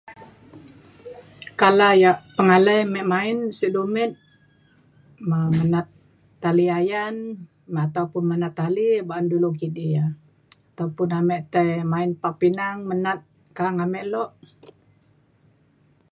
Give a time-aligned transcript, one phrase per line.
[1.59, 4.11] kala ya' pengalai mik main sen dumit
[5.35, 5.87] um menat
[6.43, 7.15] tali ayan
[7.85, 10.07] ataupun menat tali ba'an du kidi e.
[10.77, 13.19] taupun amik tai main pa pinang menat
[13.57, 14.29] ka'ang amik luk.